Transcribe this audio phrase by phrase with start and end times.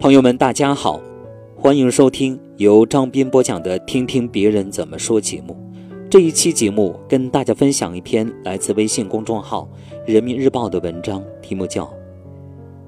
[0.00, 0.98] 朋友们，大家好，
[1.54, 5.54] 欢迎收听由张斌播讲的《听听别人怎么说》节目。
[6.08, 9.68] 这一期节目跟大家分享一篇来自微信公众号
[10.10, 11.84] 《人民日报》的文章，题目叫《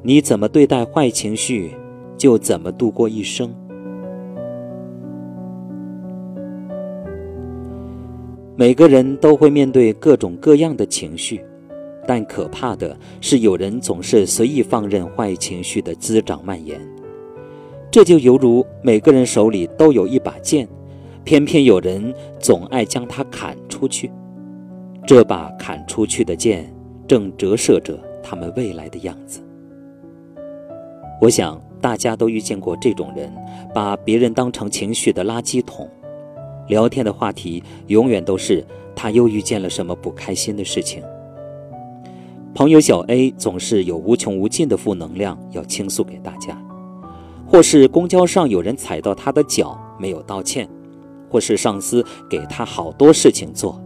[0.03, 1.75] 你怎么对待坏情绪，
[2.17, 3.51] 就怎么度过一生》。
[8.57, 11.45] 每个人都会面对各种各样的情绪。
[12.09, 16.81] 但可怕的是，有人总是随意放任坏情绪的滋长蔓延。
[17.93, 20.67] 这就犹如每个人手里都有一把剑，
[21.25, 24.11] 偏偏有人总爱将它砍出去。
[25.07, 26.75] 这把砍出去的剑，
[27.07, 29.43] 正折射着他们未来的样子。
[31.21, 33.31] 我想大家都遇见过这种人，
[33.75, 35.87] 把别人当成情绪的垃圾桶，
[36.69, 38.65] 聊天的话题永远都是
[38.97, 41.03] 他又遇见了什么不开心的事情。
[42.55, 46.59] 朋友小 A 总是有无穷无尽的负能量要倾诉给大家，
[47.53, 50.67] 或是公交上有人踩到他的脚没有道歉，
[51.29, 53.79] 或是上司给他好多事情做，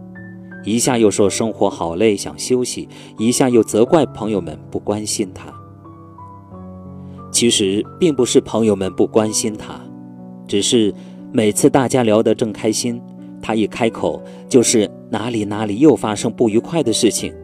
[0.63, 2.87] 一下又说生活好累想休息，
[3.19, 5.53] 一下又责怪朋友们不关心他。
[7.29, 9.81] 其实并不是朋友们不关心他，
[10.47, 10.93] 只是
[11.33, 13.01] 每次大家聊得正开心，
[13.41, 17.35] 他一开口就是哪里哪里又发生不愉快的事情。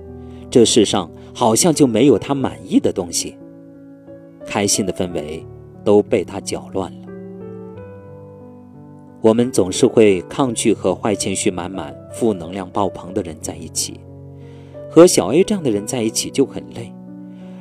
[0.50, 3.36] 这世上好像就没有他满意的东西，
[4.46, 5.46] 开心的氛围
[5.84, 7.08] 都被他搅乱了。
[9.22, 14.00] 我们总是会抗拒和坏情绪满满、负能量爆棚的人在一起，
[14.90, 16.94] 和小 A 这样的人在一起就很累，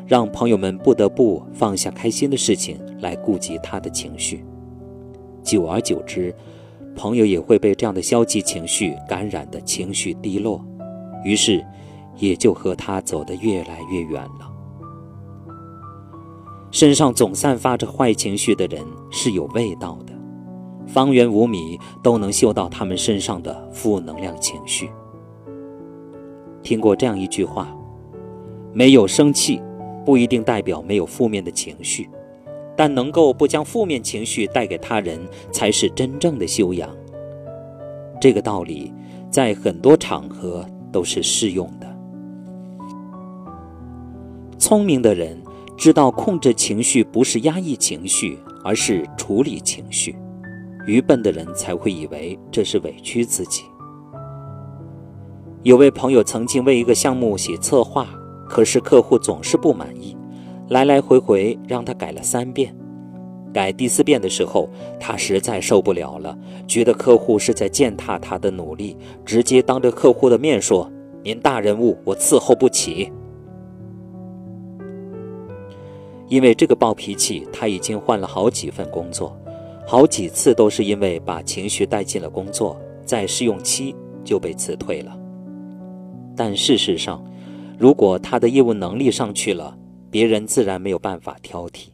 [0.06, 4.45] 让朋友们不得不放下开心的事情来顾及他的情绪。
[5.43, 6.34] 久而久之，
[6.97, 10.65] 朋友也会被这样的消极情绪感染的情绪低落，
[11.25, 11.65] 于是。
[12.19, 14.53] 也就和他走得越来越远了。
[16.73, 20.12] 身上总散发着坏情绪的人是有味道的，
[20.87, 24.91] 方圆五米都能嗅到他们身上的负能量情绪。
[26.62, 27.77] 听过这样一句话：
[28.72, 29.61] 没有生气，
[30.06, 32.09] 不一定代表没有负面的情绪，
[32.75, 36.88] 但能够不将负面情绪带给他人，才是真正的修养。
[38.19, 38.91] 这个道理
[39.31, 41.87] 在很多场合都是适用的。
[44.56, 45.37] 聪明的人
[45.82, 50.12] 知道控制情绪不是压抑情绪，而是处理情绪；
[50.87, 53.65] 愚笨的人才会以为这是委屈自己。
[55.65, 58.06] 有位朋友曾经为一个项目写策划，
[58.48, 60.16] 可是客户总是不满意，
[60.69, 62.72] 来来回回让他改了三遍。
[63.53, 64.70] 改第四遍的时候，
[65.00, 66.38] 他实在受不了了，
[66.69, 70.88] 觉得客户是在践踏他的努力，直接当着客户的面说
[71.25, 73.10] ：“您大人物，我伺候不起。”
[76.32, 79.38] 因为这个暴脾气，他已经换了好几份工作，
[79.87, 83.94] 好几次都是因为把情绪带进了工作，在试用期
[84.25, 85.15] 就被辞退了。
[86.34, 87.22] 但事实上，
[87.78, 89.76] 如果他的业务能力上去了，
[90.10, 91.88] 别人自然没有办法挑剔。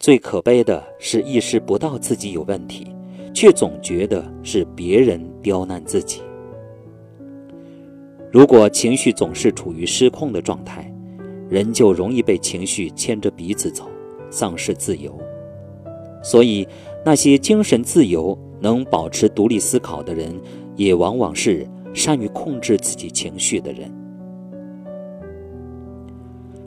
[0.00, 2.88] 最可悲的是意识不到自己有问题，
[3.32, 6.22] 却总觉得是别人刁难自己。
[8.32, 10.87] 如果情绪总是处于失控的状态，
[11.48, 13.88] 人就容易被情绪牵着鼻子走，
[14.30, 15.18] 丧失自由。
[16.22, 16.66] 所以，
[17.04, 20.34] 那些精神自由、能保持独立思考的人，
[20.76, 23.90] 也往往是善于控制自己情绪的人。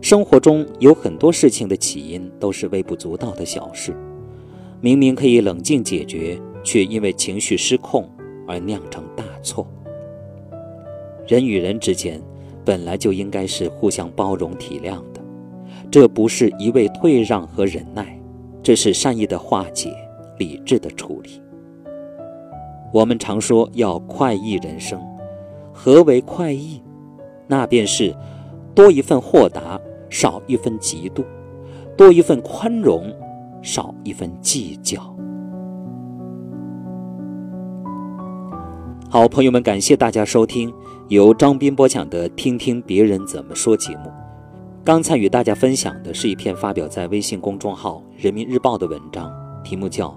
[0.02, 3.94] 生活中有很多事情的起因都是微不足道的小事，
[4.80, 8.10] 明明可以冷静解决，却因为情绪失控
[8.48, 9.68] 而酿成大错。
[11.28, 12.20] 人与人之间。
[12.64, 15.22] 本来就应该是互相包容体谅的，
[15.90, 18.20] 这不是一味退让和忍耐，
[18.62, 19.94] 这是善意的化解，
[20.38, 21.42] 理智的处理。
[22.94, 25.02] 我们常说要快意人生，
[25.74, 26.82] 何为快意？
[27.48, 28.16] 那便是
[28.76, 31.24] 多一份豁达，少一分嫉妒；
[31.98, 33.12] 多一份宽容，
[33.62, 35.16] 少一分计较。
[39.14, 40.74] 好，朋友们，感谢大家收听
[41.10, 44.10] 由张斌播讲的《听听别人怎么说》节目。
[44.86, 49.30] 刚才与大家分享的是一篇发表在微信公众号《人民日报》的文章，
[49.66, 50.08] 题目叫《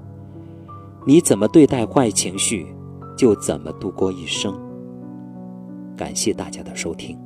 [1.05, 2.69] 你怎么对待坏情绪，
[3.19, 4.55] 就怎么度过一生》。
[5.97, 7.19] 感谢大家的收听。